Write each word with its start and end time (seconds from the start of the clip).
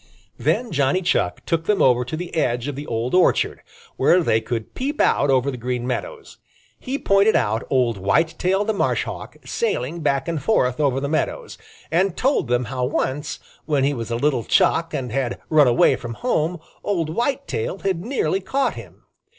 Then 0.39 0.71
Johnny 0.71 1.03
Chuck 1.03 1.45
took 1.45 1.65
them 1.65 1.79
over 1.79 2.03
to 2.03 2.17
the 2.17 2.33
edge 2.33 2.67
of 2.67 2.75
the 2.75 2.87
old 2.87 3.13
orchard, 3.13 3.61
where 3.97 4.23
they 4.23 4.41
could 4.41 4.73
peep 4.73 4.99
out 4.99 5.29
over 5.29 5.51
the 5.51 5.57
Green 5.57 5.85
Meadows. 5.85 6.39
He 6.79 6.97
pointed 6.97 7.35
out 7.35 7.61
old 7.69 7.99
Whitetail 7.99 8.65
the 8.65 8.73
Marshhawk, 8.73 9.37
sailing 9.45 9.99
back 9.99 10.27
and 10.27 10.41
forth 10.41 10.79
over 10.79 10.99
the 10.99 11.07
meadows, 11.07 11.59
and 11.91 12.17
told 12.17 12.47
them 12.47 12.65
how 12.65 12.83
once, 12.83 13.37
when 13.65 13.83
he 13.83 13.93
was 13.93 14.09
a 14.09 14.15
little 14.15 14.43
Chuck 14.43 14.91
and 14.91 15.11
had 15.11 15.39
run 15.51 15.67
away 15.67 15.95
from 15.95 16.15
home, 16.15 16.59
old 16.83 17.11
Whitetail 17.11 17.77
had 17.77 18.03
nearly 18.03 18.39
caught 18.41 18.73
him. 18.73 19.03